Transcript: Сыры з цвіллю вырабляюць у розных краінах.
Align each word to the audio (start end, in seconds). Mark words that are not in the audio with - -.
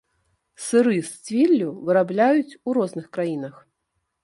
Сыры 0.67 0.95
з 1.09 1.19
цвіллю 1.27 1.69
вырабляюць 1.91 2.57
у 2.67 2.77
розных 2.81 3.05
краінах. 3.19 3.55